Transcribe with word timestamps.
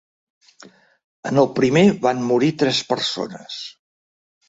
En 1.33 1.37
el 1.43 1.49
primer 1.61 1.85
van 2.07 2.25
morir 2.33 2.53
tres 2.65 2.83
persones. 2.91 3.65